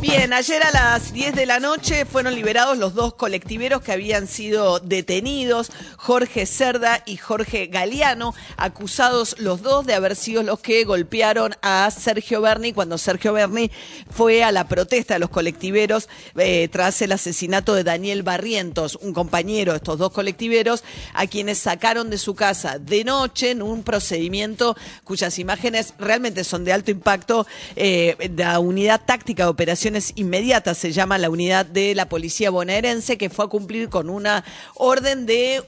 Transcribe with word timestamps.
Bien, 0.00 0.32
ayer 0.32 0.62
a 0.62 0.70
las 0.70 1.12
10 1.12 1.34
de 1.34 1.44
la 1.44 1.60
noche 1.60 2.06
fueron 2.06 2.34
liberados 2.34 2.78
los 2.78 2.94
dos 2.94 3.12
colectiveros 3.12 3.82
que 3.82 3.92
habían 3.92 4.26
sido 4.28 4.80
detenidos, 4.80 5.70
Jorge 5.98 6.46
Cerda 6.46 7.02
y 7.04 7.18
Jorge 7.18 7.66
Galeano, 7.66 8.34
acusados 8.56 9.38
los 9.38 9.60
dos 9.60 9.84
de 9.84 9.92
haber 9.92 10.16
sido 10.16 10.42
los 10.42 10.60
que 10.60 10.84
golpearon 10.84 11.54
a 11.60 11.90
Sergio 11.90 12.40
Berni 12.40 12.72
cuando 12.72 12.96
Sergio 12.96 13.34
Berni 13.34 13.70
fue 14.10 14.42
a 14.42 14.52
la 14.52 14.68
protesta 14.68 15.14
de 15.14 15.20
los 15.20 15.28
colectiveros 15.28 16.08
eh, 16.34 16.68
tras 16.72 17.02
el 17.02 17.12
asesinato 17.12 17.74
de 17.74 17.84
Daniel 17.84 18.22
Barrientos, 18.22 18.98
un 19.02 19.12
compañero 19.12 19.72
de 19.72 19.78
estos 19.78 19.98
dos 19.98 20.12
colectiveros, 20.12 20.82
a 21.12 21.26
quienes 21.26 21.58
sacaron 21.58 22.08
de 22.08 22.16
su 22.16 22.34
casa 22.34 22.78
de 22.78 23.04
noche 23.04 23.50
en 23.50 23.60
un 23.60 23.82
procedimiento 23.82 24.78
cuyas 25.04 25.38
imágenes 25.38 25.92
realmente 25.98 26.42
son 26.42 26.64
de 26.64 26.72
alto 26.72 26.90
impacto, 26.90 27.46
eh, 27.76 28.16
la 28.34 28.58
unidad 28.60 29.02
táctica 29.04 29.42
de 29.42 29.50
operaciones 29.50 29.89
inmediatas, 30.14 30.78
se 30.78 30.92
llama 30.92 31.18
la 31.18 31.30
unidad 31.30 31.66
de 31.66 31.94
la 31.94 32.08
policía 32.08 32.50
bonaerense, 32.50 33.18
que 33.18 33.30
fue 33.30 33.44
a 33.44 33.48
cumplir 33.48 33.88
con 33.88 34.10
una 34.10 34.44
orden 34.74 35.26
de 35.26 35.62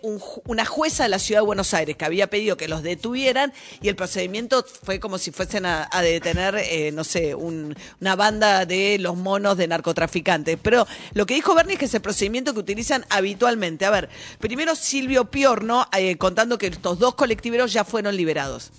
una 0.44 0.64
jueza 0.64 1.04
de 1.04 1.08
la 1.08 1.18
ciudad 1.18 1.40
de 1.40 1.46
Buenos 1.46 1.74
Aires, 1.74 1.96
que 1.96 2.04
había 2.04 2.28
pedido 2.28 2.56
que 2.56 2.68
los 2.68 2.82
detuvieran 2.82 3.52
y 3.80 3.88
el 3.88 3.96
procedimiento 3.96 4.64
fue 4.82 5.00
como 5.00 5.18
si 5.18 5.30
fuesen 5.30 5.66
a, 5.66 5.88
detener, 6.02 6.56
eh, 6.56 6.90
no 6.92 7.04
sé, 7.04 7.34
una 7.34 8.16
banda 8.16 8.66
de 8.66 8.98
los 8.98 9.16
monos 9.16 9.56
de 9.56 9.68
narcotraficantes. 9.68 10.58
Pero 10.62 10.86
lo 11.14 11.26
que 11.26 11.34
dijo 11.34 11.54
Bernie 11.54 11.74
es 11.74 11.78
que 11.78 11.84
es 11.86 11.94
el 11.94 12.00
procedimiento 12.00 12.52
que 12.52 12.60
utilizan 12.60 13.04
habitualmente. 13.10 13.84
A 13.84 13.90
ver, 13.90 14.08
primero 14.38 14.74
Silvio 14.74 15.30
Piorno 15.30 15.86
eh, 15.96 16.16
contando 16.16 16.58
que 16.58 16.68
estos 16.68 16.98
dos 16.98 17.14
colectiveros 17.14 17.72
ya 17.72 17.84
fueron 17.84 18.16
liberados. 18.16 18.70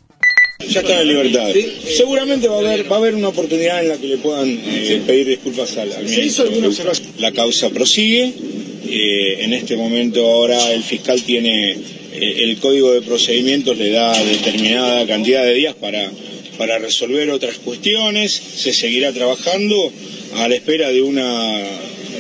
Ya 0.69 0.81
está 0.81 1.01
en 1.01 1.07
libertad. 1.07 1.49
Seguramente 1.97 2.47
va 2.47 2.55
a 2.55 2.59
haber 2.59 2.91
va 2.91 2.95
a 2.95 2.99
haber 2.99 3.15
una 3.15 3.29
oportunidad 3.29 3.81
en 3.81 3.89
la 3.89 3.97
que 3.97 4.07
le 4.07 4.17
puedan 4.17 4.49
eh, 4.49 5.01
pedir 5.05 5.27
disculpas 5.27 5.77
al, 5.77 5.91
al 5.93 6.05
ministro. 6.05 6.45
La 7.19 7.31
causa 7.31 7.69
prosigue. 7.69 8.33
Eh, 8.85 9.43
en 9.43 9.53
este 9.53 9.75
momento 9.75 10.25
ahora 10.25 10.71
el 10.73 10.83
fiscal 10.83 11.21
tiene 11.23 11.71
eh, 11.71 12.35
el 12.43 12.57
código 12.57 12.91
de 12.93 13.01
procedimientos 13.01 13.77
le 13.77 13.89
da 13.89 14.13
determinada 14.23 15.05
cantidad 15.07 15.43
de 15.43 15.53
días 15.53 15.75
para 15.75 16.11
para 16.57 16.77
resolver 16.77 17.29
otras 17.31 17.57
cuestiones. 17.57 18.31
Se 18.31 18.73
seguirá 18.73 19.11
trabajando 19.11 19.91
a 20.35 20.47
la 20.47 20.55
espera 20.55 20.91
de 20.91 21.01
una 21.01 21.61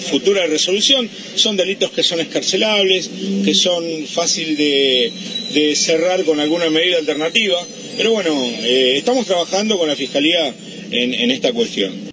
futura 0.01 0.45
resolución. 0.47 1.09
Son 1.35 1.57
delitos 1.57 1.91
que 1.91 2.03
son 2.03 2.19
escarcelables, 2.19 3.09
que 3.43 3.53
son 3.53 3.83
fácil 4.07 4.55
de, 4.57 5.73
cerrar 5.75 6.23
con 6.23 6.39
alguna 6.39 6.69
medida 6.69 6.97
alternativa. 6.97 7.65
Pero 7.97 8.11
bueno, 8.11 8.33
eh, 8.63 8.95
estamos 8.97 9.25
trabajando 9.25 9.77
con 9.77 9.87
la 9.87 9.95
Fiscalía 9.95 10.53
en 10.91 11.31
esta 11.31 11.51
cuestión. 11.53 12.12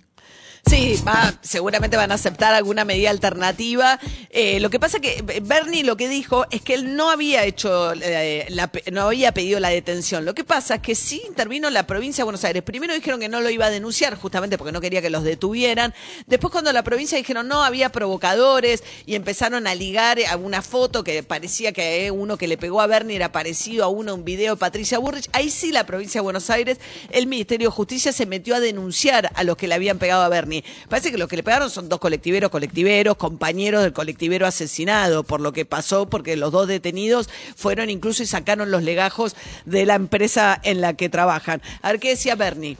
Sí, 0.71 0.97
seguramente 1.43 1.97
van 1.97 2.13
a 2.13 2.15
aceptar 2.15 2.55
alguna 2.55 2.85
medida 2.85 3.11
alternativa. 3.11 3.99
Eh, 4.31 4.61
lo 4.61 4.71
que 4.71 4.79
pasa 4.79 5.01
que 5.01 5.21
Bernie 5.43 5.83
lo 5.83 5.97
que 5.97 6.09
dijo 6.09 6.47
es 6.53 6.63
que 6.63 6.75
él 6.75 6.95
no 6.95 7.11
había 7.11 7.45
hecho, 7.45 7.93
eh, 8.01 8.47
no 8.93 9.03
había 9.03 9.33
pedido 9.33 9.59
la 9.59 9.71
detención. 9.71 10.25
Lo 10.25 10.33
que 10.33 10.45
pasa 10.45 10.77
es 10.77 10.81
que 10.81 10.95
sí 10.95 11.23
intervino 11.27 11.71
la 11.71 11.89
provincia 11.89 12.23
de 12.23 12.27
Buenos 12.27 12.45
Aires. 12.45 12.63
Primero 12.63 12.95
dijeron 12.95 13.19
que 13.19 13.29
no 13.29 13.41
lo 13.41 13.51
iba 13.51 13.67
a 13.67 13.71
denunciar 13.71 14.15
justamente 14.15 14.59
porque 14.59 14.71
no 14.71 14.81
quería 14.81 15.03
que 15.03 15.11
los 15.11 15.25
detuvieran. 15.25 15.93
Después 16.29 16.53
cuando 16.53 16.73
la 16.73 16.85
provincia 16.85 17.19
dijeron 17.19 17.49
no 17.49 17.65
había 17.65 17.91
provocadores 17.91 18.85
y 19.07 19.17
empezaron 19.17 19.67
a 19.67 19.75
ligar 19.75 20.19
a 20.31 20.37
una 20.37 20.63
foto 20.63 21.03
que 21.03 21.25
parecía 21.25 21.73
que 21.73 22.13
uno 22.13 22.39
que 22.39 22.47
le 22.47 22.57
pegó 22.57 22.81
a 22.81 22.87
Bernie 22.87 23.17
era 23.17 23.33
parecido 23.33 23.83
a 23.83 23.89
uno, 23.89 24.15
un 24.15 24.25
video 24.25 24.55
de 24.55 24.61
Patricia 24.61 25.01
Burrich. 25.01 25.29
Ahí 25.33 25.51
sí 25.51 25.73
la 25.73 25.85
provincia 25.85 26.21
de 26.21 26.23
Buenos 26.23 26.49
Aires, 26.49 26.79
el 27.11 27.27
Ministerio 27.27 27.71
de 27.71 27.75
Justicia 27.75 28.13
se 28.13 28.25
metió 28.25 28.55
a 28.55 28.61
denunciar 28.61 29.33
a 29.35 29.43
los 29.43 29.57
que 29.57 29.67
le 29.67 29.75
habían 29.75 29.99
pegado 29.99 30.23
a 30.23 30.29
Bernie. 30.29 30.60
Parece 30.89 31.11
que 31.11 31.19
los 31.19 31.29
que 31.29 31.37
le 31.37 31.43
pegaron 31.43 31.71
son 31.71 31.89
dos 31.89 32.01
colectiveros, 32.01 32.51
colectiveros, 32.51 33.17
compañeros 33.17 33.83
del 33.83 33.93
colectivero 33.93 34.47
asesinado, 34.47 35.25
por 35.25 35.41
lo 35.41 35.53
que 35.53 35.65
pasó, 35.65 36.09
porque 36.09 36.37
los 36.37 36.53
dos 36.53 36.69
detenidos 36.69 37.29
fueron 37.57 37.91
incluso 37.91 38.23
y 38.23 38.27
sacaron 38.27 38.71
los 38.71 38.83
legajos 38.83 39.37
de 39.65 39.87
la 39.87 39.95
empresa 39.95 40.61
en 40.63 40.81
la 40.81 40.95
que 40.95 41.09
trabajan. 41.09 41.63
A 41.83 41.93
ver 41.93 42.01
qué 42.01 42.11
decía 42.11 42.35
Bernie. 42.35 42.77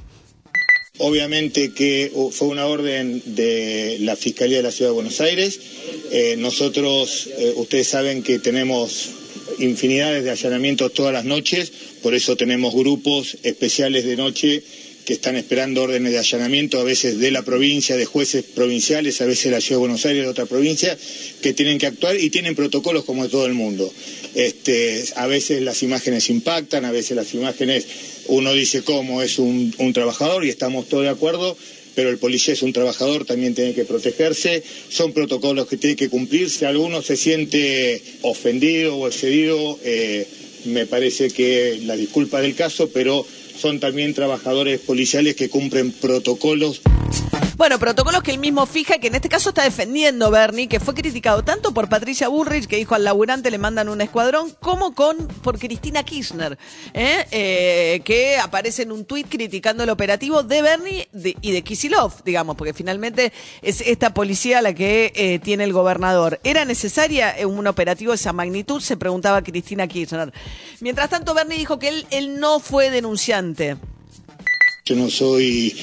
Obviamente 0.99 1.73
que 1.73 2.11
uh, 2.13 2.31
fue 2.31 2.49
una 2.49 2.67
orden 2.67 3.23
de 3.25 3.97
la 4.01 4.17
Fiscalía 4.17 4.59
de 4.59 4.65
la 4.65 4.71
Ciudad 4.71 4.91
de 4.91 4.95
Buenos 4.95 5.21
Aires. 5.23 5.59
Eh, 6.11 6.35
nosotros, 6.37 7.29
eh, 7.39 7.55
ustedes 7.57 7.89
saben 7.89 8.23
que 8.23 8.39
tenemos 8.39 9.09
infinidades 9.59 10.25
de 10.25 10.31
allanamientos 10.31 10.93
todas 10.93 11.13
las 11.13 11.25
noches, 11.25 11.73
por 12.03 12.15
eso 12.15 12.37
tenemos 12.37 12.75
grupos 12.75 13.39
especiales 13.43 14.05
de 14.05 14.17
noche 14.17 14.63
que 15.11 15.15
están 15.15 15.35
esperando 15.35 15.83
órdenes 15.83 16.13
de 16.13 16.19
allanamiento, 16.21 16.79
a 16.79 16.85
veces 16.85 17.19
de 17.19 17.33
la 17.33 17.43
provincia, 17.43 17.97
de 17.97 18.05
jueces 18.05 18.45
provinciales, 18.45 19.21
a 19.21 19.27
veces 19.27 19.47
de 19.47 19.51
la 19.51 19.61
Ciudad 19.61 19.79
de 19.79 19.81
Buenos 19.81 20.07
Aires, 20.07 20.23
de 20.23 20.29
otra 20.29 20.47
provincia, 20.47 20.97
que 21.43 21.53
tienen 21.53 21.79
que 21.79 21.87
actuar 21.87 22.15
y 22.17 22.31
tienen 22.31 22.55
protocolos 22.55 23.05
como 23.05 23.29
todo 23.29 23.45
el 23.47 23.55
mundo. 23.55 23.93
Este, 24.37 25.03
a 25.17 25.27
veces 25.27 25.63
las 25.63 25.83
imágenes 25.83 26.31
impactan, 26.31 26.85
a 26.85 26.93
veces 26.93 27.17
las 27.17 27.35
imágenes 27.35 27.87
uno 28.29 28.55
dice 28.55 28.83
cómo 28.83 29.21
es 29.21 29.41
un, 29.41 29.75
trabajador 29.93 30.45
y 30.45 30.49
estamos 30.49 30.89
todos 30.89 31.03
de 31.03 31.09
acuerdo, 31.09 31.57
pero 31.97 32.09
el 32.09 32.19
policía 32.19 32.55
es 32.55 32.63
un 32.63 32.73
trabajador, 32.73 33.25
también 33.25 33.57
tiene 33.57 33.75
que 33.75 33.85
protegerse, 33.85 34.63
son 34.91 35.13
protocolos 35.13 35.67
que 35.67 35.77
tienen 35.77 35.97
que 35.97 36.09
cumplirse, 36.09 36.67
alguno 36.67 37.03
se 37.03 37.17
siente 37.17 38.01
ofendido 38.23 38.95
o 38.97 39.09
excedido, 39.09 39.77
eh, 39.83 40.25
me 40.67 40.87
parece 40.87 41.31
que 41.31 41.81
la 41.85 41.97
disculpa 41.97 42.41
del 42.41 42.55
caso, 42.55 42.91
pero 42.91 43.27
son 43.61 43.79
también 43.79 44.15
trabajadores 44.15 44.81
policiales 44.81 45.37
que 45.37 45.51
cumplen 45.51 45.93
protocolos. 45.93 46.81
Bueno, 47.61 47.79
protocolos 47.79 48.23
que 48.23 48.31
él 48.31 48.39
mismo 48.39 48.65
fija, 48.65 48.97
que 48.97 49.09
en 49.09 49.17
este 49.17 49.29
caso 49.29 49.51
está 49.51 49.65
defendiendo 49.65 50.31
Bernie, 50.31 50.67
que 50.67 50.81
fue 50.81 50.95
criticado 50.95 51.45
tanto 51.45 51.75
por 51.75 51.91
Patricia 51.91 52.27
Burrich, 52.27 52.67
que 52.67 52.77
dijo 52.77 52.95
al 52.95 53.05
laburante 53.05 53.51
le 53.51 53.59
mandan 53.59 53.91
un 53.91 54.01
escuadrón, 54.01 54.57
como 54.61 54.95
con 54.95 55.29
por 55.43 55.59
Cristina 55.59 56.03
Kirchner, 56.03 56.57
¿eh? 56.95 57.27
Eh, 57.31 58.01
que 58.03 58.39
aparece 58.39 58.85
en 58.85 58.93
un 58.93 59.05
tuit 59.05 59.29
criticando 59.29 59.85
el 59.85 59.91
operativo 59.91 60.43
de 60.43 60.63
Bernie 60.63 61.09
y 61.13 61.53
de 61.53 61.63
Kisilov, 61.63 62.25
digamos, 62.25 62.57
porque 62.57 62.73
finalmente 62.73 63.31
es 63.61 63.83
esta 63.83 64.15
policía 64.15 64.63
la 64.63 64.73
que 64.73 65.13
eh, 65.15 65.39
tiene 65.39 65.65
el 65.65 65.75
gobernador. 65.75 66.41
¿Era 66.43 66.65
necesaria 66.65 67.37
un 67.47 67.67
operativo 67.67 68.13
de 68.13 68.17
esa 68.17 68.33
magnitud? 68.33 68.81
Se 68.81 68.97
preguntaba 68.97 69.43
Cristina 69.43 69.87
Kirchner. 69.87 70.33
Mientras 70.81 71.11
tanto, 71.11 71.35
Bernie 71.35 71.59
dijo 71.59 71.79
que 71.79 71.89
él, 71.89 72.07
él 72.11 72.41
no 72.41 72.59
fue 72.59 72.89
denunciante. 72.89 73.77
Yo 74.87 74.97
no 74.97 75.11
soy 75.11 75.77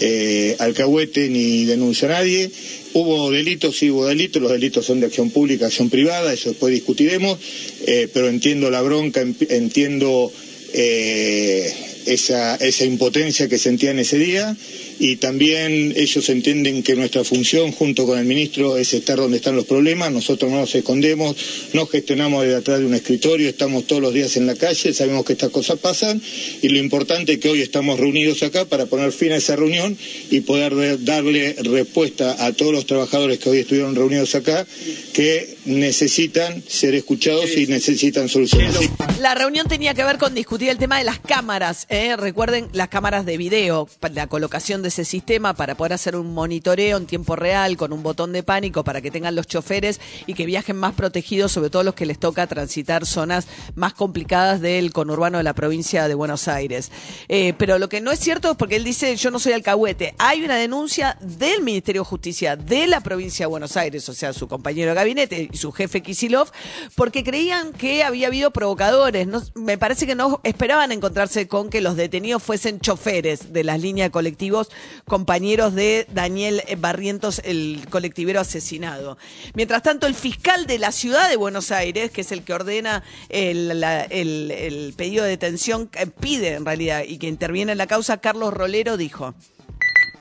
eh, 0.00 0.56
alcahuete 0.58 1.28
ni 1.28 1.64
denuncio 1.64 2.08
a 2.08 2.12
nadie. 2.12 2.50
Hubo 2.94 3.30
delitos, 3.30 3.78
sí 3.78 3.90
hubo 3.90 4.06
delitos, 4.06 4.42
los 4.42 4.52
delitos 4.52 4.84
son 4.84 5.00
de 5.00 5.06
acción 5.06 5.30
pública, 5.30 5.66
acción 5.66 5.88
privada, 5.90 6.32
eso 6.32 6.50
después 6.50 6.72
discutiremos, 6.74 7.38
eh, 7.86 8.08
pero 8.12 8.28
entiendo 8.28 8.70
la 8.70 8.82
bronca, 8.82 9.20
entiendo 9.48 10.30
eh, 10.74 11.72
esa, 12.06 12.56
esa 12.56 12.84
impotencia 12.84 13.48
que 13.48 13.58
sentían 13.58 13.98
ese 13.98 14.18
día 14.18 14.56
y 15.04 15.16
también 15.16 15.92
ellos 15.96 16.28
entienden 16.28 16.84
que 16.84 16.94
nuestra 16.94 17.24
función 17.24 17.72
junto 17.72 18.06
con 18.06 18.20
el 18.20 18.24
ministro 18.24 18.76
es 18.76 18.94
estar 18.94 19.16
donde 19.16 19.38
están 19.38 19.56
los 19.56 19.64
problemas, 19.64 20.12
nosotros 20.12 20.48
no 20.48 20.58
nos 20.60 20.72
escondemos, 20.76 21.34
no 21.72 21.86
gestionamos 21.88 22.44
desde 22.44 22.58
atrás 22.58 22.78
de 22.78 22.86
un 22.86 22.94
escritorio, 22.94 23.48
estamos 23.48 23.84
todos 23.88 24.00
los 24.00 24.14
días 24.14 24.36
en 24.36 24.46
la 24.46 24.54
calle, 24.54 24.94
sabemos 24.94 25.24
que 25.24 25.32
estas 25.32 25.50
cosas 25.50 25.80
pasan 25.80 26.22
y 26.62 26.68
lo 26.68 26.78
importante 26.78 27.32
es 27.32 27.38
que 27.40 27.48
hoy 27.48 27.62
estamos 27.62 27.98
reunidos 27.98 28.44
acá 28.44 28.64
para 28.64 28.86
poner 28.86 29.10
fin 29.10 29.32
a 29.32 29.38
esa 29.38 29.56
reunión 29.56 29.98
y 30.30 30.42
poder 30.42 31.02
darle 31.02 31.54
respuesta 31.54 32.46
a 32.46 32.52
todos 32.52 32.72
los 32.72 32.86
trabajadores 32.86 33.40
que 33.40 33.50
hoy 33.50 33.58
estuvieron 33.58 33.96
reunidos 33.96 34.36
acá 34.36 34.64
que 35.12 35.56
necesitan 35.64 36.62
ser 36.66 36.94
escuchados 36.94 37.56
y 37.56 37.66
necesitan 37.66 38.28
soluciones. 38.28 38.90
La 39.20 39.34
reunión 39.34 39.68
tenía 39.68 39.94
que 39.94 40.04
ver 40.04 40.18
con 40.18 40.34
discutir 40.34 40.68
el 40.68 40.78
tema 40.78 40.98
de 40.98 41.04
las 41.04 41.20
cámaras, 41.20 41.86
¿eh? 41.88 42.16
recuerden 42.16 42.68
las 42.72 42.88
cámaras 42.88 43.24
de 43.24 43.36
video, 43.36 43.88
la 44.12 44.26
colocación 44.26 44.82
de 44.82 44.88
ese 44.88 45.04
sistema 45.04 45.54
para 45.54 45.76
poder 45.76 45.92
hacer 45.92 46.16
un 46.16 46.34
monitoreo 46.34 46.96
en 46.96 47.06
tiempo 47.06 47.36
real 47.36 47.76
con 47.76 47.92
un 47.92 48.02
botón 48.02 48.32
de 48.32 48.42
pánico 48.42 48.84
para 48.84 49.00
que 49.00 49.10
tengan 49.10 49.34
los 49.34 49.46
choferes 49.46 50.00
y 50.26 50.34
que 50.34 50.46
viajen 50.46 50.76
más 50.76 50.94
protegidos, 50.94 51.52
sobre 51.52 51.70
todo 51.70 51.84
los 51.84 51.94
que 51.94 52.06
les 52.06 52.18
toca 52.18 52.46
transitar 52.46 53.06
zonas 53.06 53.46
más 53.74 53.94
complicadas 53.94 54.60
del 54.60 54.92
conurbano 54.92 55.38
de 55.38 55.44
la 55.44 55.54
provincia 55.54 56.08
de 56.08 56.14
Buenos 56.14 56.48
Aires. 56.48 56.90
Eh, 57.28 57.54
pero 57.56 57.78
lo 57.78 57.88
que 57.88 58.00
no 58.00 58.10
es 58.10 58.18
cierto 58.18 58.50
es 58.50 58.56
porque 58.56 58.76
él 58.76 58.84
dice, 58.84 59.14
yo 59.16 59.30
no 59.30 59.38
soy 59.38 59.52
alcahuete. 59.52 60.14
Hay 60.18 60.44
una 60.44 60.56
denuncia 60.56 61.16
del 61.20 61.62
Ministerio 61.62 62.02
de 62.02 62.06
Justicia 62.06 62.56
de 62.56 62.86
la 62.86 63.00
provincia 63.00 63.44
de 63.44 63.50
Buenos 63.50 63.76
Aires, 63.76 64.08
o 64.08 64.14
sea, 64.14 64.32
su 64.32 64.48
compañero 64.48 64.90
de 64.90 64.96
gabinete 64.96 65.51
y 65.52 65.58
su 65.58 65.70
jefe 65.70 66.00
Kisilov, 66.02 66.50
porque 66.96 67.22
creían 67.22 67.72
que 67.72 68.02
había 68.02 68.26
habido 68.28 68.50
provocadores. 68.50 69.26
No, 69.26 69.42
me 69.54 69.78
parece 69.78 70.06
que 70.06 70.14
no 70.14 70.40
esperaban 70.44 70.90
encontrarse 70.92 71.46
con 71.46 71.70
que 71.70 71.80
los 71.80 71.96
detenidos 71.96 72.42
fuesen 72.42 72.80
choferes 72.80 73.52
de 73.52 73.62
las 73.64 73.80
líneas 73.80 74.10
colectivos, 74.10 74.70
compañeros 75.04 75.74
de 75.74 76.06
Daniel 76.12 76.62
Barrientos, 76.78 77.40
el 77.44 77.80
colectivero 77.90 78.40
asesinado. 78.40 79.18
Mientras 79.54 79.82
tanto, 79.82 80.06
el 80.06 80.14
fiscal 80.14 80.66
de 80.66 80.78
la 80.78 80.90
ciudad 80.92 81.28
de 81.28 81.36
Buenos 81.36 81.70
Aires, 81.70 82.10
que 82.10 82.22
es 82.22 82.32
el 82.32 82.42
que 82.42 82.54
ordena 82.54 83.02
el, 83.28 83.82
el- 84.10 84.94
pedido 84.96 85.24
de 85.24 85.30
detención, 85.30 85.90
pide 86.20 86.54
en 86.54 86.64
realidad 86.64 87.04
y 87.06 87.18
que 87.18 87.26
interviene 87.26 87.72
en 87.72 87.78
la 87.78 87.86
causa, 87.86 88.18
Carlos 88.20 88.54
Rolero 88.54 88.96
dijo. 88.96 89.34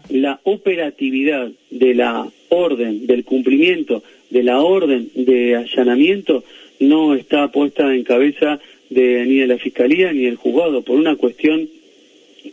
la 0.10 0.40
operatividad 0.44 1.48
de 1.70 1.96
la 1.96 2.28
orden, 2.50 3.08
del 3.08 3.24
cumplimiento 3.24 4.04
de 4.32 4.44
la 4.44 4.62
orden 4.62 5.10
de 5.14 5.56
allanamiento 5.56 6.44
no 6.80 7.14
está 7.14 7.52
puesta 7.52 7.94
en 7.94 8.04
cabeza 8.04 8.60
de, 8.90 9.26
ni 9.26 9.36
de 9.36 9.48
la 9.48 9.58
Fiscalía 9.58 10.12
ni 10.12 10.24
del 10.26 10.38
juzgado 10.38 10.82
por 10.82 10.98
una 10.98 11.16
cuestión 11.16 11.70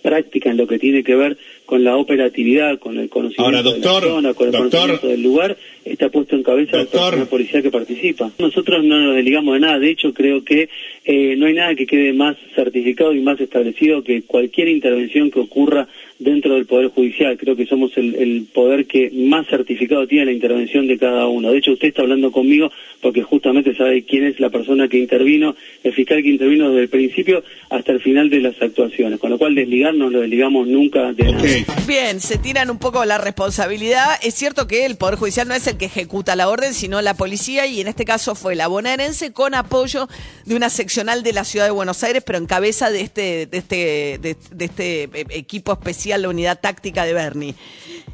práctica 0.03 0.51
en 0.51 0.59
lo 0.59 0.67
que 0.67 0.79
tiene 0.79 1.03
que 1.03 1.17
ver 1.17 1.39
con 1.69 1.85
la 1.85 1.99
operatividad, 1.99 2.79
con 2.79 2.99
el 2.99 3.11
conocimiento 3.11 3.45
Ahora, 3.45 3.61
doctor, 3.63 4.01
de 4.03 4.09
la 4.09 4.15
zona, 4.15 4.33
con 4.33 4.47
el 4.47 4.53
doctor. 4.53 4.71
conocimiento 4.71 5.09
del 5.09 5.23
lugar, 5.23 5.57
está 5.85 6.09
puesto 6.09 6.35
en 6.35 6.43
cabeza 6.43 6.79
Doctor. 6.79 7.01
personal 7.11 7.29
policial 7.29 7.63
que 7.63 7.71
participa. 7.71 8.31
Nosotros 8.39 8.83
no 8.85 8.99
nos 8.99 9.17
desligamos 9.17 9.53
de 9.53 9.61
nada, 9.61 9.79
de 9.79 9.91
hecho 9.91 10.15
creo 10.15 10.43
que 10.43 10.71
eh, 11.05 11.37
no 11.37 11.45
hay 11.45 11.53
nada 11.53 11.75
que 11.75 11.87
quede 11.87 12.15
más 12.15 12.39
certificado 12.55 13.13
y 13.13 13.21
más 13.21 13.39
establecido 13.39 14.03
que 14.03 14.23
cualquier 14.23 14.69
intervención 14.69 15.31
que 15.31 15.41
ocurra 15.41 15.89
dentro 16.19 16.55
del 16.55 16.65
Poder 16.65 16.89
Judicial. 16.89 17.37
Creo 17.37 17.55
que 17.55 17.67
somos 17.67 17.97
el, 17.97 18.15
el 18.15 18.47
poder 18.53 18.87
que 18.87 19.11
más 19.13 19.47
certificado 19.47 20.07
tiene 20.07 20.25
la 20.25 20.33
intervención 20.33 20.87
de 20.87 20.97
cada 20.99 21.29
uno. 21.29 21.53
De 21.53 21.59
hecho, 21.59 21.73
usted 21.73 21.89
está 21.89 22.01
hablando 22.03 22.33
conmigo 22.33 22.73
porque 23.03 23.23
justamente 23.23 23.75
sabe 23.75 24.03
quién 24.05 24.25
es 24.25 24.41
la 24.41 24.49
persona 24.51 24.89
que 24.89 24.99
intervino, 24.99 25.55
el 25.85 25.93
fiscal 25.93 26.23
que 26.23 26.31
intervino 26.31 26.71
desde 26.71 26.83
el 26.83 26.89
principio 26.89 27.45
hasta 27.71 27.93
el 27.93 28.01
final 28.01 28.31
de 28.31 28.41
las 28.41 28.61
actuaciones. 28.61 29.21
Con 29.21 29.31
lo 29.31 29.39
cual, 29.39 29.55
desligar 29.55 29.95
no 29.95 30.11
lo 30.11 30.21
desligamos 30.23 30.67
nunca 30.67 31.13
de 31.13 31.25
nada. 31.31 31.58
Bien, 31.87 32.21
se 32.21 32.39
tiran 32.39 32.71
un 32.71 32.79
poco 32.79 33.05
la 33.05 33.19
responsabilidad. 33.19 34.19
Es 34.23 34.35
cierto 34.35 34.67
que 34.67 34.85
el 34.85 34.97
Poder 34.97 35.17
Judicial 35.17 35.49
no 35.49 35.55
es 35.55 35.67
el 35.67 35.77
que 35.77 35.87
ejecuta 35.87 36.37
la 36.37 36.49
orden, 36.49 36.75
sino 36.75 37.01
la 37.01 37.15
policía, 37.15 37.67
y 37.67 37.81
en 37.81 37.89
este 37.89 38.05
caso 38.05 38.35
fue 38.35 38.55
la 38.55 38.67
bonaerense 38.67 39.33
con 39.33 39.55
apoyo 39.55 40.09
de 40.45 40.55
una 40.55 40.71
seccional 40.71 41.23
de 41.23 41.33
la 41.33 41.45
ciudad 41.45 41.65
de 41.65 41.71
Buenos 41.71 42.03
Aires, 42.05 42.23
pero 42.25 42.39
en 42.39 42.47
cabeza 42.47 42.91
de 42.91 43.01
este, 43.01 43.47
de 43.47 43.59
este, 43.59 44.37
de 44.51 44.65
este 44.65 45.05
eh, 45.05 45.27
equipo 45.31 45.73
especial, 45.73 46.23
la 46.23 46.29
unidad 46.29 46.61
táctica 46.61 47.05
de 47.05 47.13
Bernie. 47.13 47.55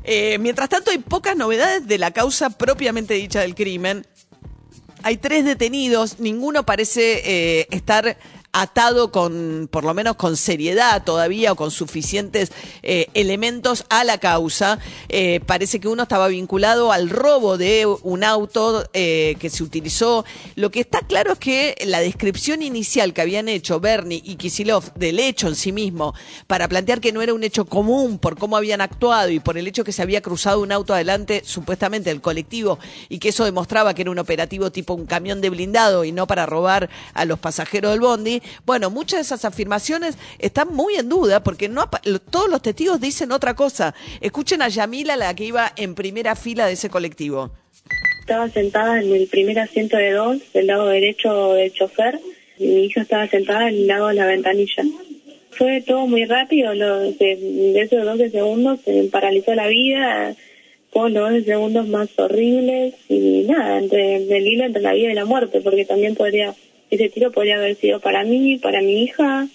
Eh, 0.04 0.38
mientras 0.38 0.68
tanto, 0.68 0.90
hay 0.90 0.98
pocas 0.98 1.36
novedades 1.36 1.86
de 1.86 1.98
la 1.98 2.12
causa 2.12 2.50
propiamente 2.50 3.14
dicha 3.14 3.40
del 3.40 3.54
crimen. 3.54 4.06
Hay 5.02 5.18
tres 5.18 5.44
detenidos, 5.44 6.18
ninguno 6.18 6.64
parece 6.64 7.20
eh, 7.24 7.66
estar 7.70 8.16
atado 8.54 9.10
con, 9.10 9.68
por 9.70 9.84
lo 9.84 9.92
menos 9.92 10.14
con 10.14 10.36
seriedad 10.36 11.02
todavía 11.02 11.52
o 11.52 11.56
con 11.56 11.72
suficientes 11.72 12.52
eh, 12.82 13.08
elementos 13.12 13.84
a 13.90 14.04
la 14.04 14.18
causa. 14.18 14.78
Eh, 15.08 15.40
parece 15.44 15.80
que 15.80 15.88
uno 15.88 16.04
estaba 16.04 16.28
vinculado 16.28 16.92
al 16.92 17.10
robo 17.10 17.58
de 17.58 17.86
un 18.02 18.24
auto 18.24 18.88
eh, 18.94 19.36
que 19.40 19.50
se 19.50 19.64
utilizó. 19.64 20.24
Lo 20.54 20.70
que 20.70 20.80
está 20.80 21.00
claro 21.00 21.32
es 21.32 21.38
que 21.40 21.74
la 21.84 21.98
descripción 21.98 22.62
inicial 22.62 23.12
que 23.12 23.22
habían 23.22 23.48
hecho 23.48 23.80
Bernie 23.80 24.22
y 24.24 24.36
Kisilov 24.36 24.94
del 24.94 25.18
hecho 25.18 25.48
en 25.48 25.56
sí 25.56 25.72
mismo 25.72 26.14
para 26.46 26.68
plantear 26.68 27.00
que 27.00 27.12
no 27.12 27.22
era 27.22 27.34
un 27.34 27.42
hecho 27.42 27.64
común 27.64 28.18
por 28.18 28.38
cómo 28.38 28.56
habían 28.56 28.80
actuado 28.80 29.30
y 29.30 29.40
por 29.40 29.58
el 29.58 29.66
hecho 29.66 29.82
que 29.82 29.92
se 29.92 30.02
había 30.02 30.22
cruzado 30.22 30.60
un 30.60 30.70
auto 30.70 30.94
adelante 30.94 31.42
supuestamente 31.44 32.10
del 32.10 32.20
colectivo 32.20 32.78
y 33.08 33.18
que 33.18 33.30
eso 33.30 33.44
demostraba 33.44 33.94
que 33.94 34.02
era 34.02 34.12
un 34.12 34.18
operativo 34.20 34.70
tipo 34.70 34.94
un 34.94 35.06
camión 35.06 35.40
de 35.40 35.50
blindado 35.50 36.04
y 36.04 36.12
no 36.12 36.28
para 36.28 36.46
robar 36.46 36.88
a 37.14 37.24
los 37.24 37.40
pasajeros 37.40 37.90
del 37.90 38.00
bondi. 38.00 38.42
Bueno, 38.64 38.90
muchas 38.90 39.18
de 39.18 39.22
esas 39.22 39.44
afirmaciones 39.44 40.16
están 40.38 40.74
muy 40.74 40.94
en 40.94 41.08
duda 41.08 41.42
porque 41.42 41.68
no 41.68 41.88
todos 42.30 42.48
los 42.48 42.62
testigos 42.62 43.00
dicen 43.00 43.32
otra 43.32 43.54
cosa. 43.54 43.94
Escuchen 44.20 44.62
a 44.62 44.68
Yamila, 44.68 45.16
la 45.16 45.34
que 45.34 45.44
iba 45.44 45.72
en 45.76 45.94
primera 45.94 46.36
fila 46.36 46.66
de 46.66 46.72
ese 46.72 46.90
colectivo. 46.90 47.50
Estaba 48.20 48.48
sentada 48.48 49.02
en 49.02 49.12
el 49.12 49.26
primer 49.26 49.58
asiento 49.58 49.96
de 49.96 50.12
dos, 50.12 50.38
del 50.52 50.66
lado 50.68 50.86
derecho 50.86 51.52
del 51.52 51.72
chofer, 51.72 52.18
y 52.58 52.66
mi 52.68 52.84
hija 52.86 53.02
estaba 53.02 53.28
sentada 53.28 53.68
en 53.68 53.74
el 53.74 53.86
lado 53.86 54.08
de 54.08 54.14
la 54.14 54.26
ventanilla. 54.26 54.82
Fue 55.50 55.82
todo 55.82 56.06
muy 56.06 56.24
rápido, 56.24 56.74
lo, 56.74 57.00
de, 57.00 57.80
esos 57.80 58.04
12 58.04 58.30
segundos 58.30 58.80
se 58.84 59.04
paralizó 59.04 59.54
la 59.54 59.68
vida, 59.68 60.34
fueron 60.90 61.14
los 61.14 61.30
12 61.30 61.44
segundos 61.44 61.88
más 61.88 62.08
horribles 62.18 62.94
y 63.08 63.44
nada, 63.48 63.78
entre 63.78 64.16
el 64.16 64.46
hilo 64.46 64.64
entre 64.64 64.82
la 64.82 64.94
vida 64.94 65.12
y 65.12 65.14
la 65.14 65.24
muerte, 65.24 65.60
porque 65.60 65.84
también 65.84 66.14
podría, 66.14 66.54
ese 66.94 67.08
tiro 67.08 67.30
podría 67.32 67.56
haber 67.56 67.76
sido 67.76 68.00
para 68.00 68.24
mí, 68.24 68.58
para 68.58 68.80
mi 68.82 69.02
hija 69.04 69.46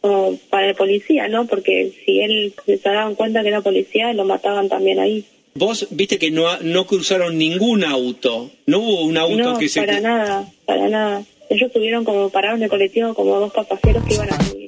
o 0.00 0.36
para 0.50 0.68
el 0.70 0.74
policía, 0.74 1.28
¿no? 1.28 1.46
Porque 1.46 1.92
si 2.04 2.20
él 2.20 2.52
se 2.66 2.76
daban 2.82 3.14
cuenta 3.14 3.42
que 3.42 3.48
era 3.48 3.60
policía, 3.60 4.12
lo 4.12 4.24
mataban 4.24 4.68
también 4.68 4.98
ahí. 4.98 5.24
Vos 5.54 5.86
viste 5.90 6.18
que 6.18 6.30
no, 6.30 6.58
no 6.60 6.86
cruzaron 6.86 7.36
ningún 7.38 7.84
auto. 7.84 8.50
No 8.66 8.78
hubo 8.78 9.02
un 9.04 9.16
auto 9.18 9.36
No, 9.36 9.58
que 9.58 9.68
se. 9.68 9.80
para 9.80 10.00
nada, 10.00 10.48
para 10.64 10.88
nada. 10.88 11.22
Ellos 11.50 11.70
tuvieron 11.72 12.04
como 12.04 12.30
pararon 12.30 12.62
el 12.62 12.70
colectivo 12.70 13.12
como 13.14 13.38
dos 13.38 13.52
pasajeros 13.52 14.02
que 14.06 14.14
iban 14.14 14.32
a 14.32 14.42
subir. 14.42 14.61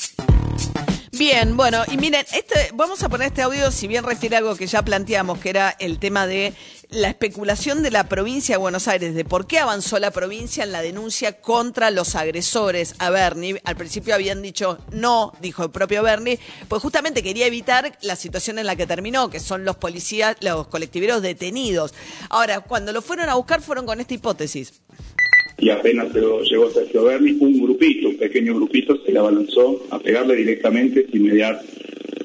Bien, 1.19 1.56
bueno, 1.56 1.84
y 1.93 1.96
miren, 1.96 2.25
este, 2.34 2.70
vamos 2.75 3.02
a 3.05 3.08
poner 3.08 3.28
este 3.28 3.43
audio, 3.43 3.70
si 3.70 3.87
bien 3.87 4.02
refiere 4.02 4.34
a 4.34 4.40
algo 4.40 4.56
que 4.56 4.66
ya 4.66 4.82
planteamos, 4.82 5.38
que 5.38 5.50
era 5.50 5.76
el 5.78 6.00
tema 6.00 6.26
de 6.26 6.52
la 6.90 7.08
especulación 7.08 7.84
de 7.84 7.93
la 7.93 8.08
provincia 8.08 8.56
de 8.56 8.61
Buenos 8.61 8.88
Aires, 8.88 9.14
de 9.14 9.25
por 9.25 9.46
qué 9.46 9.61
avanzó 9.61 10.00
la 10.00 10.11
provincia 10.11 10.64
en 10.64 10.72
la 10.72 10.82
denuncia 10.82 11.40
contra 11.40 11.93
los 11.93 12.16
agresores 12.16 12.96
a 12.99 13.11
Bernie. 13.11 13.61
Al 13.64 13.76
principio 13.76 14.14
habían 14.14 14.43
dicho 14.43 14.78
no, 14.93 15.32
dijo 15.40 15.62
el 15.62 15.70
propio 15.70 16.02
Bernie, 16.02 16.40
pues 16.69 16.82
justamente 16.82 17.22
quería 17.22 17.46
evitar 17.46 17.96
la 18.02 18.17
situación 18.17 18.58
en 18.58 18.67
la 18.67 18.75
que 18.75 18.87
terminó, 18.87 19.31
que 19.31 19.38
son 19.38 19.64
los 19.64 19.76
policías, 19.76 20.37
los 20.40 20.67
colectiveros 20.67 21.22
detenidos. 21.22 21.94
Ahora, 22.28 22.60
cuando 22.60 22.93
lo 22.93 23.02
fueron 23.02 23.28
a 23.28 23.34
buscar, 23.34 23.60
fueron 23.60 23.87
con 23.87 24.00
esta 24.00 24.14
hipótesis. 24.14 24.82
y 25.58 25.70
apenas 25.70 26.12
llegó, 26.12 26.70
Sergio 26.70 27.05
Berni, 27.05 27.37
un 27.40 27.60
grupito, 27.62 28.08
un 28.08 28.19
pequeño 28.19 28.55
grupito, 28.56 28.96
se 29.14 29.20
le 29.20 29.20
abalanzó 29.20 29.81
a 29.90 29.99
pegarle 30.00 30.34
directamente 30.34 31.06
sin 31.11 31.25
mediar 31.25 31.61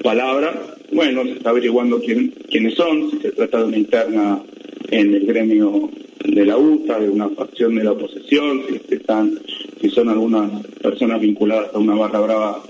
palabra. 0.02 0.52
Bueno, 0.92 1.22
se 1.22 1.32
está 1.32 1.50
averiguando 1.50 2.00
quién, 2.00 2.34
quiénes 2.50 2.74
son, 2.74 3.12
si 3.12 3.18
se 3.18 3.30
trata 3.30 3.58
de 3.58 3.64
una 3.64 3.78
interna 3.78 4.42
en 4.90 5.14
el 5.14 5.24
gremio 5.24 5.88
de 6.24 6.46
la 6.46 6.58
UTA, 6.58 6.98
de 6.98 7.08
una 7.08 7.28
facción 7.28 7.76
de 7.76 7.84
la 7.84 7.92
oposición, 7.92 8.62
si, 8.88 8.94
están, 8.96 9.38
si 9.80 9.88
son 9.88 10.08
algunas 10.08 10.66
personas 10.82 11.20
vinculadas 11.20 11.72
a 11.72 11.78
una 11.78 11.94
barra 11.94 12.20
brava 12.20 12.62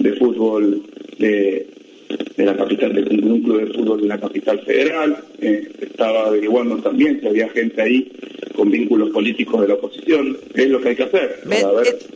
de 0.00 0.12
fútbol 0.14 0.82
de, 1.18 1.66
de 2.36 2.44
la 2.44 2.56
capital, 2.56 2.94
de 2.94 3.02
un 3.02 3.42
club 3.42 3.60
de 3.60 3.74
fútbol 3.74 4.00
de 4.00 4.08
la 4.08 4.18
capital 4.18 4.58
federal. 4.60 5.18
Eh, 5.40 5.68
estaba 5.80 6.26
averiguando 6.26 6.78
también 6.78 7.20
si 7.20 7.28
había 7.28 7.48
gente 7.50 7.80
ahí 7.80 8.10
con 8.58 8.70
vínculos 8.72 9.10
políticos 9.10 9.60
de 9.60 9.68
la 9.68 9.74
oposición. 9.74 10.36
Es 10.52 10.66
lo 10.68 10.80
que 10.80 10.88
hay 10.88 10.96
que 10.96 11.04
hacer. 11.04 11.42
Ver, 11.44 11.64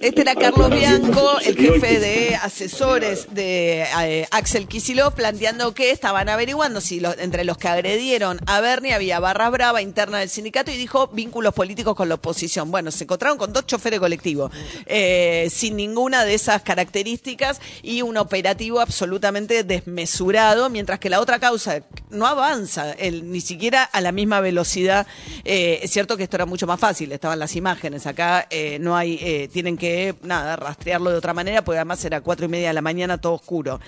Este 0.00 0.22
era 0.22 0.34
Carlos 0.34 0.70
Bianco, 0.70 1.38
el 1.46 1.56
jefe 1.56 2.00
de 2.00 2.34
asesores 2.34 3.28
de 3.32 3.84
eh, 4.02 4.26
Axel 4.32 4.66
Kicillof, 4.66 5.14
planteando 5.14 5.72
que 5.72 5.92
estaban 5.92 6.28
averiguando 6.28 6.80
si 6.80 6.98
lo- 6.98 7.16
entre 7.16 7.44
los 7.44 7.58
que 7.58 7.68
agredieron 7.68 8.40
a 8.46 8.60
Bernie 8.60 8.92
había 8.92 9.20
barra 9.20 9.48
brava 9.50 9.82
interna 9.82 10.18
del 10.18 10.28
sindicato 10.28 10.72
y 10.72 10.76
dijo 10.76 11.06
vínculos 11.12 11.54
políticos 11.54 11.94
con 11.94 12.08
la 12.08 12.16
oposición. 12.16 12.72
Bueno, 12.72 12.90
se 12.90 13.04
encontraron 13.04 13.38
con 13.38 13.52
dos 13.52 13.64
choferes 13.66 14.00
colectivos, 14.00 14.50
eh, 14.86 15.46
sin 15.48 15.76
ninguna 15.76 16.24
de 16.24 16.34
esas 16.34 16.62
características 16.62 17.60
y 17.84 18.02
un 18.02 18.16
operativo 18.16 18.80
absolutamente 18.80 19.62
desmesurado, 19.62 20.68
mientras 20.70 20.98
que 20.98 21.08
la 21.08 21.20
otra 21.20 21.38
causa 21.38 21.84
no 22.10 22.26
avanza, 22.26 22.92
el- 22.94 23.30
ni 23.30 23.40
siquiera 23.40 23.84
a 23.84 24.00
la 24.00 24.10
misma 24.10 24.40
velocidad. 24.40 25.06
Eh, 25.44 25.78
es 25.82 25.90
cierto 25.92 26.16
que 26.16 26.31
esto 26.32 26.38
era 26.38 26.46
mucho 26.46 26.66
más 26.66 26.80
fácil, 26.80 27.12
estaban 27.12 27.38
las 27.38 27.54
imágenes. 27.56 28.06
Acá 28.06 28.46
eh, 28.48 28.78
no 28.80 28.96
hay, 28.96 29.18
eh, 29.20 29.50
tienen 29.52 29.76
que, 29.76 30.14
nada, 30.22 30.56
rastrearlo 30.56 31.10
de 31.10 31.16
otra 31.16 31.34
manera, 31.34 31.62
porque 31.62 31.76
además 31.76 32.02
era 32.06 32.22
cuatro 32.22 32.46
y 32.46 32.48
media 32.48 32.68
de 32.68 32.72
la 32.72 32.80
mañana, 32.80 33.18
todo 33.18 33.34
oscuro. 33.34 33.80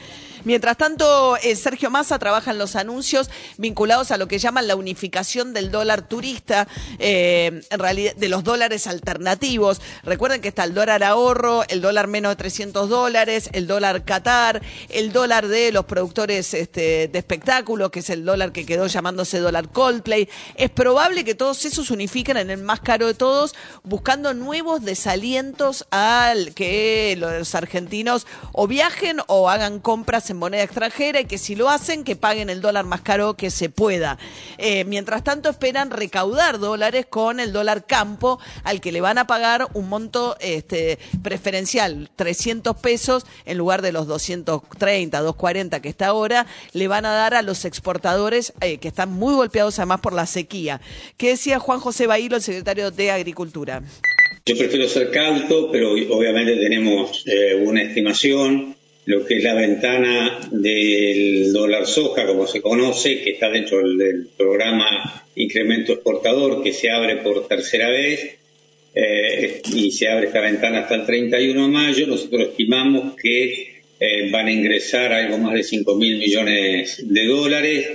Mientras 0.45 0.77
tanto, 0.77 1.39
eh, 1.39 1.57
Sergio 1.57 1.91
Massa 1.91 2.19
trabaja 2.19 2.51
en 2.51 2.59
los 2.59 2.77
anuncios 2.77 3.31
vinculados 3.57 4.11
a 4.11 4.19
lo 4.19 4.29
que 4.29 4.39
llaman 4.39 4.67
la 4.67 4.77
unificación 4.77 5.55
del 5.55 5.71
dólar 5.71 6.07
turista, 6.07 6.69
en 6.99 7.63
realidad, 7.71 8.15
de 8.15 8.29
los 8.29 8.45
dólares 8.45 8.87
alternativos. 8.87 9.81
Recuerden 10.03 10.43
que 10.43 10.49
está 10.49 10.65
el 10.65 10.75
dólar 10.75 11.03
ahorro, 11.03 11.63
el 11.69 11.81
dólar 11.81 12.09
menos 12.09 12.33
de 12.33 12.37
300 12.37 12.91
dólares, 12.91 13.49
el 13.55 13.67
dólar 13.67 14.05
Qatar, 14.05 14.61
el 14.91 15.15
dólar 15.15 15.49
de 15.49 15.73
los 15.73 15.87
productores 15.87 16.53
este, 16.53 17.09
de 17.09 17.19
espectáculos, 17.19 17.91
que 17.91 18.01
es 18.01 18.11
el 18.11 18.27
dólar 18.27 18.53
que 18.53 18.67
quedó 18.67 18.87
llamándose 18.87 19.39
dólar 19.39 19.71
Coldplay. 19.71 20.29
Es 20.57 20.69
probable 20.69 21.25
que 21.25 21.35
todos 21.35 21.65
esos 21.65 21.91
unifiquen 21.91 22.34
en 22.37 22.51
el 22.51 22.63
más 22.63 22.81
caro 22.81 23.07
de 23.07 23.15
todos, 23.15 23.55
buscando 23.83 24.35
nuevos 24.35 24.83
desalientos 24.83 25.87
al 25.91 26.55
que 26.55 27.17
los 27.19 27.55
argentinos 27.55 28.27
o 28.53 28.67
viajen 28.67 29.19
o 29.27 29.49
hagan 29.49 29.81
compras 29.81 30.31
en 30.31 30.37
moneda 30.37 30.63
extranjera 30.63 31.21
y 31.21 31.25
que 31.27 31.39
si 31.39 31.55
lo 31.55 31.71
hacen, 31.71 32.05
que 32.05 32.17
paguen 32.17 32.51
el 32.51 32.61
dólar 32.61 32.85
más 32.85 33.01
caro 33.01 33.35
que 33.35 33.51
se 33.51 33.69
pueda. 33.69 34.19
Eh, 34.59 34.85
mientras 34.85 35.25
tanto, 35.25 35.49
esperan 35.49 35.91
recaudar 35.91 36.59
dólares 36.59 37.07
con 37.09 37.41
el 37.41 37.53
dólar 37.53 37.87
campo, 37.87 38.39
al 38.63 38.81
que 38.81 38.93
le 38.93 39.01
van 39.01 39.19
a 39.19 39.27
pagar 39.27 39.69
un 39.75 39.89
monto 39.89 40.37
este, 40.41 40.99
preferencial, 41.23 42.11
300 42.17 42.77
pesos, 42.77 43.27
en 43.45 43.59
lugar 43.59 43.83
de 43.83 43.93
los 43.93 44.07
230, 44.07 45.21
240 45.21 45.81
que 45.81 45.89
está 45.89 46.09
ahora, 46.09 46.47
le 46.73 46.89
van 46.89 47.07
a 47.07 47.13
dar 47.13 47.35
a 47.35 47.43
los 47.43 47.65
exportadores 47.65 48.53
eh, 48.61 48.79
que 48.79 48.89
están 48.89 49.13
muy 49.13 49.35
golpeados 49.35 49.79
además 49.79 50.01
por 50.01 50.13
la 50.13 50.27
sequía. 50.27 50.81
¿Qué 51.17 51.31
decía 51.31 51.59
Juan 51.59 51.81
José 51.81 52.07
Bailo, 52.25 52.37
el 52.37 52.43
secretario 52.43 52.91
de 52.91 53.11
Agricultura? 53.11 53.83
Yo 54.47 54.57
prefiero 54.57 54.89
ser 54.89 55.11
cauto, 55.11 55.71
pero 55.71 55.93
obviamente 55.93 56.57
tenemos 56.57 57.23
eh, 57.27 57.55
una 57.55 57.83
estimación, 57.83 58.75
lo 59.05 59.27
que 59.27 59.37
es 59.37 59.45
la 59.45 59.53
ventana 59.53 60.41
del 60.51 61.53
dólar 61.53 61.87
soja, 61.87 62.27
como 62.27 62.47
se 62.47 62.63
conoce, 62.63 63.21
que 63.21 63.33
está 63.33 63.51
dentro 63.51 63.79
del, 63.79 63.99
del 63.99 64.27
programa 64.39 65.27
Incremento 65.37 65.93
Exportador, 65.93 66.63
que 66.63 66.73
se 66.73 66.91
abre 66.91 67.17
por 67.17 67.47
tercera 67.47 67.91
vez, 67.91 68.39
eh, 68.95 69.61
y 69.75 69.91
se 69.91 70.09
abre 70.09 70.29
esta 70.29 70.41
ventana 70.41 70.81
hasta 70.81 70.95
el 70.95 71.05
31 71.05 71.63
de 71.63 71.69
mayo. 71.69 72.07
Nosotros 72.07 72.49
estimamos 72.49 73.17
que 73.21 73.83
eh, 74.01 74.31
van 74.31 74.47
a 74.47 74.53
ingresar 74.53 75.13
algo 75.13 75.37
más 75.37 75.53
de 75.53 75.63
5 75.63 75.95
mil 75.97 76.17
millones 76.17 77.03
de 77.07 77.27
dólares, 77.27 77.87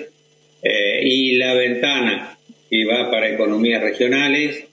eh, 0.62 1.02
y 1.04 1.36
la 1.38 1.56
ventana 1.56 2.39
que 2.70 2.86
va 2.86 3.10
para 3.10 3.30
economías 3.30 3.82
regionales, 3.82 4.66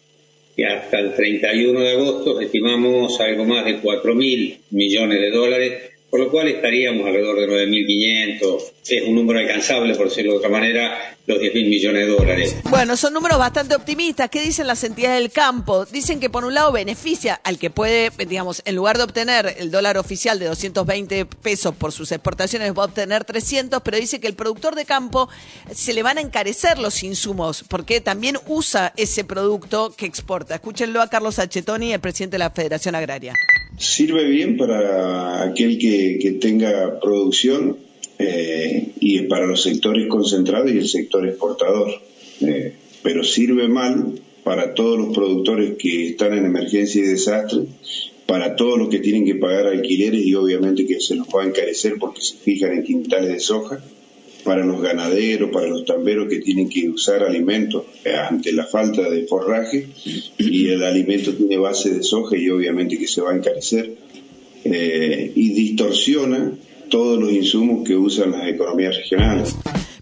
que 0.55 0.67
hasta 0.67 0.99
el 0.99 1.15
31 1.15 1.81
de 1.81 1.91
agosto 1.93 2.41
estimamos 2.41 3.21
algo 3.21 3.45
más 3.45 3.65
de 3.65 3.79
4 3.79 4.15
mil 4.15 4.59
millones 4.71 5.21
de 5.21 5.31
dólares, 5.31 5.91
por 6.11 6.21
lo 6.21 6.31
cual 6.31 6.49
estaríamos 6.49 7.07
alrededor 7.07 7.41
de 7.41 7.49
9.500. 7.49 8.63
Es 8.89 9.03
un 9.03 9.17
número 9.17 9.41
alcanzable, 9.41 9.95
por 9.97 10.09
decirlo 10.09 10.33
de 10.33 10.39
otra 10.39 10.49
manera, 10.49 11.17
los 11.27 11.39
10.000 11.39 11.69
millones 11.69 12.07
de 12.07 12.13
dólares. 12.13 12.57
Bueno, 12.71 12.97
son 12.97 13.13
números 13.13 13.39
bastante 13.39 13.75
optimistas. 13.75 14.31
¿Qué 14.31 14.41
dicen 14.41 14.69
las 14.69 14.85
entidades 14.85 15.21
del 15.21 15.33
campo? 15.33 15.85
Dicen 15.87 16.21
que 16.21 16.31
por 16.31 16.45
un 16.45 16.55
lado 16.55 16.71
beneficia 16.71 17.41
al 17.43 17.59
que 17.59 17.71
puede, 17.71 18.11
digamos, 18.29 18.63
en 18.65 18.77
lugar 18.77 18.97
de 18.97 19.05
obtener 19.05 19.57
el 19.59 19.73
dólar 19.73 19.99
oficial 19.99 20.39
de 20.39 20.47
220 20.47 21.27
pesos 21.27 21.75
por 21.75 21.91
sus 21.91 22.13
exportaciones, 22.13 22.73
va 22.73 22.83
a 22.83 22.87
obtener 22.87 23.25
300, 23.25 23.83
pero 23.83 23.97
dice 23.97 24.21
que 24.21 24.29
el 24.29 24.35
productor 24.35 24.77
de 24.77 24.85
campo 24.85 25.29
se 25.73 25.93
le 25.93 26.05
van 26.05 26.19
a 26.19 26.21
encarecer 26.21 26.79
los 26.79 27.03
insumos, 27.03 27.65
porque 27.69 28.01
también 28.01 28.39
usa 28.47 28.93
ese 28.97 29.25
producto 29.25 29.93
que 29.97 30.07
exporta. 30.07 30.55
Escúchenlo 30.55 31.03
a 31.03 31.11
Carlos 31.11 31.41
Achetoni, 31.41 31.93
el 31.93 32.01
presidente 32.01 32.35
de 32.35 32.39
la 32.39 32.51
Federación 32.51 32.95
Agraria. 32.95 33.33
Sirve 33.79 34.25
bien 34.25 34.57
para 34.57 35.43
aquel 35.43 35.79
que, 35.79 36.19
que 36.21 36.33
tenga 36.33 36.99
producción 37.01 37.77
eh, 38.19 38.93
y 39.01 39.21
para 39.23 39.47
los 39.47 39.63
sectores 39.63 40.09
concentrados 40.09 40.71
y 40.73 40.79
el 40.79 40.89
sector 40.89 41.27
exportador. 41.27 41.91
Eh, 42.41 42.75
pero 43.03 43.23
sirve 43.23 43.69
mal 43.69 44.21
para 44.43 44.75
todos 44.75 44.99
los 44.99 45.15
productores 45.15 45.75
que 45.79 46.09
están 46.09 46.33
en 46.33 46.45
emergencia 46.45 47.03
y 47.03 47.07
desastre, 47.07 47.65
para 48.27 48.57
todos 48.57 48.79
los 48.79 48.89
que 48.89 49.01
tienen 49.01 49.25
que 49.25 49.35
pagar 49.35 49.67
alquileres 49.67 50.25
y 50.25 50.35
obviamente 50.35 50.87
que 50.87 51.01
se 51.01 51.15
los 51.15 51.29
va 51.29 51.43
a 51.43 51.47
encarecer 51.47 51.95
porque 51.99 52.21
se 52.21 52.37
fijan 52.37 52.73
en 52.73 52.85
quintales 52.85 53.31
de 53.31 53.41
soja, 53.41 53.85
para 54.47 54.65
los 54.65 54.81
ganaderos, 54.81 55.51
para 55.51 55.67
los 55.67 55.85
tamberos 55.85 56.29
que 56.29 56.39
tienen 56.39 56.69
que 56.69 56.89
usar 56.89 57.25
alimentos 57.25 57.83
eh, 58.05 58.15
ante 58.15 58.53
la 58.53 58.65
falta 58.65 59.11
de 59.11 59.27
forraje 59.27 59.89
y 60.39 60.69
el 60.69 60.85
alimento 60.85 61.35
tiene 61.35 61.59
base 61.59 61.91
de 61.91 62.03
soja 62.05 62.37
y 62.37 62.49
obviamente 62.49 62.97
que 62.97 63.09
se 63.09 63.21
va 63.21 63.33
a 63.33 63.37
encarecer 63.37 63.93
eh, 64.65 65.33
y 65.35 65.53
distorsiona 65.53 66.53
todos 66.89 67.21
los 67.21 67.33
insumos 67.33 67.87
que 67.87 67.97
usan 67.97 68.31
las 68.31 68.49
economías 68.49 68.97
regionales. 68.97 69.57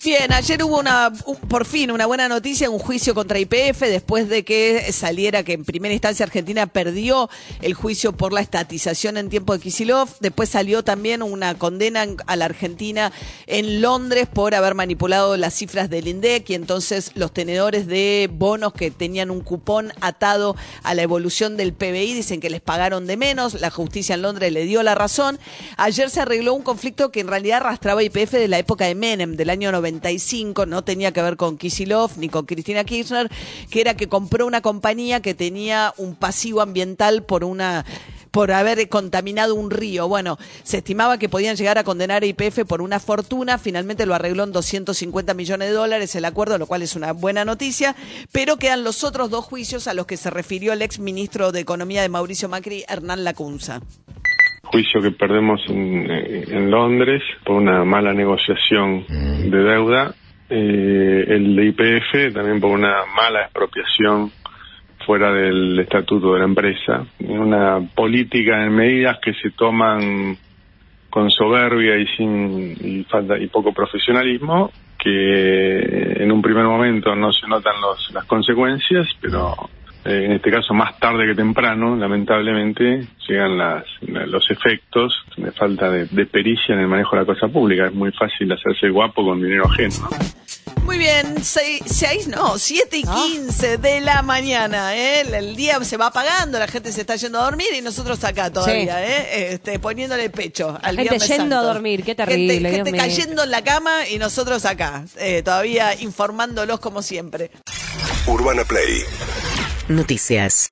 Bien, 0.04 0.30
ayer 0.34 0.62
hubo 0.62 0.78
una, 0.78 1.10
un- 1.24 1.36
por 1.36 1.64
fin 1.64 1.90
una 1.90 2.04
buena 2.04 2.28
noticia, 2.28 2.68
un 2.68 2.78
juicio 2.78 3.14
contra 3.14 3.38
IPF 3.38 3.80
después 3.88 4.28
de 4.28 4.44
que 4.44 4.92
saliera 4.92 5.42
que 5.44 5.54
en 5.54 5.64
primera 5.64 5.94
instancia 5.94 6.24
Argentina 6.26 6.66
perdió 6.66 7.30
el 7.62 7.72
juicio 7.72 8.12
por 8.12 8.34
la 8.34 8.42
estatización 8.42 9.16
en 9.16 9.30
tiempo 9.30 9.54
de 9.54 9.60
Kisilov. 9.60 10.10
Después 10.20 10.50
salió 10.50 10.84
también 10.84 11.22
una 11.22 11.54
condena 11.54 12.02
en- 12.02 12.18
a 12.26 12.36
la 12.36 12.44
Argentina 12.44 13.12
en 13.46 13.80
Londres 13.80 14.28
por 14.30 14.54
haber 14.54 14.74
manipulado 14.74 15.38
las 15.38 15.54
cifras 15.54 15.88
del 15.88 16.06
INDEC 16.06 16.50
y 16.50 16.54
entonces 16.54 17.12
los 17.14 17.32
tenedores 17.32 17.86
de 17.86 18.28
bonos 18.30 18.74
que 18.74 18.90
tenían 18.90 19.30
un 19.30 19.40
cupón 19.40 19.90
atado 20.02 20.54
a 20.82 20.92
la 20.94 21.00
evolución 21.00 21.56
del 21.56 21.72
PBI 21.72 22.12
dicen 22.12 22.40
que 22.42 22.50
les 22.50 22.60
pagaron 22.60 23.06
de 23.06 23.16
menos. 23.16 23.54
La 23.58 23.70
justicia 23.70 24.16
en 24.16 24.20
Londres 24.22 24.52
le 24.52 24.66
dio 24.66 24.82
la 24.82 24.94
razón. 24.94 25.38
Ayer 25.78 26.10
se 26.10 26.20
arregló 26.20 26.52
un 26.52 26.62
conflicto 26.62 27.10
que 27.10 27.20
en 27.20 27.28
realidad 27.28 27.58
arrastraba 27.62 28.02
IPF 28.02 28.32
de 28.32 28.48
la 28.48 28.58
época 28.58 28.84
de 28.84 28.94
Menem, 28.94 29.36
del 29.36 29.48
año 29.48 29.70
95, 29.94 30.66
no 30.66 30.82
tenía 30.82 31.12
que 31.12 31.22
ver 31.22 31.36
con 31.36 31.56
Kisilov 31.56 32.12
ni 32.16 32.28
con 32.28 32.46
Cristina 32.46 32.84
Kirchner, 32.84 33.30
que 33.70 33.80
era 33.80 33.96
que 33.96 34.08
compró 34.08 34.46
una 34.46 34.60
compañía 34.60 35.20
que 35.20 35.34
tenía 35.34 35.94
un 35.96 36.14
pasivo 36.14 36.60
ambiental 36.60 37.22
por 37.22 37.44
una 37.44 37.84
por 38.30 38.50
haber 38.50 38.88
contaminado 38.88 39.54
un 39.54 39.70
río. 39.70 40.08
Bueno, 40.08 40.38
se 40.64 40.78
estimaba 40.78 41.18
que 41.18 41.28
podían 41.28 41.54
llegar 41.54 41.78
a 41.78 41.84
condenar 41.84 42.24
a 42.24 42.26
IPF 42.26 42.64
por 42.66 42.82
una 42.82 42.98
fortuna, 42.98 43.58
finalmente 43.58 44.06
lo 44.06 44.14
arregló 44.14 44.42
en 44.42 44.50
250 44.50 45.34
millones 45.34 45.68
de 45.68 45.74
dólares 45.74 46.16
el 46.16 46.24
acuerdo, 46.24 46.58
lo 46.58 46.66
cual 46.66 46.82
es 46.82 46.96
una 46.96 47.12
buena 47.12 47.44
noticia, 47.44 47.94
pero 48.32 48.56
quedan 48.56 48.82
los 48.82 49.04
otros 49.04 49.30
dos 49.30 49.44
juicios 49.44 49.86
a 49.86 49.94
los 49.94 50.06
que 50.06 50.16
se 50.16 50.30
refirió 50.30 50.72
el 50.72 50.82
ex 50.82 50.98
ministro 50.98 51.52
de 51.52 51.60
Economía 51.60 52.02
de 52.02 52.08
Mauricio 52.08 52.48
Macri, 52.48 52.84
Hernán 52.88 53.22
Lacunza. 53.22 53.80
Juicio 54.64 55.00
que 55.00 55.10
perdemos 55.12 55.60
en, 55.68 56.10
eh, 56.10 56.44
en 56.48 56.70
Londres 56.70 57.22
por 57.44 57.56
una 57.56 57.84
mala 57.84 58.12
negociación 58.12 59.04
de 59.08 59.58
deuda, 59.58 60.14
eh, 60.48 61.24
el 61.28 61.56
de 61.56 61.64
IPF 61.66 62.34
también 62.34 62.60
por 62.60 62.70
una 62.70 63.04
mala 63.16 63.42
expropiación 63.42 64.30
fuera 65.06 65.32
del 65.32 65.78
estatuto 65.80 66.34
de 66.34 66.38
la 66.40 66.44
empresa, 66.44 67.06
una 67.20 67.80
política 67.94 68.58
de 68.58 68.70
medidas 68.70 69.18
que 69.22 69.34
se 69.34 69.50
toman 69.50 70.36
con 71.10 71.30
soberbia 71.30 71.96
y 71.96 72.06
sin 72.16 72.76
y 72.80 73.04
falta 73.04 73.38
y 73.38 73.46
poco 73.48 73.72
profesionalismo 73.72 74.70
que 74.98 76.22
en 76.22 76.32
un 76.32 76.40
primer 76.40 76.64
momento 76.64 77.14
no 77.14 77.32
se 77.32 77.46
notan 77.46 77.80
los, 77.80 78.10
las 78.12 78.24
consecuencias, 78.24 79.06
pero 79.20 79.54
eh, 80.04 80.24
en 80.26 80.32
este 80.32 80.50
caso 80.50 80.74
más 80.74 80.98
tarde 80.98 81.26
que 81.26 81.34
temprano, 81.34 81.96
lamentablemente, 81.96 83.06
llegan 83.28 83.56
las, 83.58 83.84
la- 84.02 84.26
los 84.26 84.50
efectos 84.50 85.14
de 85.36 85.50
falta 85.52 85.90
de, 85.90 86.06
de 86.06 86.26
pericia 86.26 86.74
en 86.74 86.80
el 86.80 86.88
manejo 86.88 87.16
de 87.16 87.22
la 87.22 87.26
cosa 87.26 87.48
pública. 87.48 87.86
Es 87.86 87.94
muy 87.94 88.12
fácil 88.12 88.50
hacerse 88.52 88.88
guapo 88.90 89.24
con 89.24 89.40
dinero 89.42 89.64
ajeno. 89.66 89.94
¿no? 90.10 90.44
Muy 90.84 90.98
bien, 90.98 91.42
seis, 91.42 91.80
seis, 91.86 92.28
no, 92.28 92.58
siete 92.58 92.98
y 92.98 93.04
quince 93.04 93.78
de 93.78 94.02
la 94.02 94.20
mañana, 94.20 94.94
¿eh? 94.94 95.22
El, 95.22 95.56
día 95.56 95.82
se 95.82 95.96
va 95.96 96.08
apagando, 96.08 96.58
la 96.58 96.68
gente 96.68 96.92
se 96.92 97.00
está 97.00 97.16
yendo 97.16 97.40
a 97.40 97.44
dormir 97.44 97.68
y 97.74 97.80
nosotros 97.80 98.22
acá 98.22 98.52
todavía, 98.52 99.02
¿eh? 99.02 99.54
Este, 99.54 99.78
poniéndole 99.78 100.24
el 100.26 100.30
pecho 100.30 100.78
al 100.82 100.96
gente 100.98 101.18
yendo 101.20 101.56
a 101.58 101.62
dormir, 101.62 102.04
qué 102.04 102.14
terrible, 102.14 102.54
Gente, 102.70 102.70
gente 102.70 102.92
cayendo 102.98 103.44
en 103.44 103.50
la 103.50 103.64
cama 103.64 104.06
y 104.08 104.18
nosotros 104.18 104.66
acá, 104.66 105.04
eh, 105.18 105.42
todavía 105.42 105.94
informándolos 105.98 106.80
como 106.80 107.00
siempre. 107.00 107.50
Urbana 108.26 108.64
Play 108.64 109.04
Noticias. 109.88 110.70